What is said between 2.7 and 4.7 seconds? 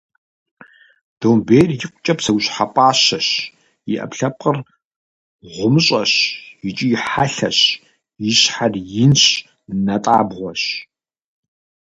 пӏащэщ, и ӏэпкълъэпкъыр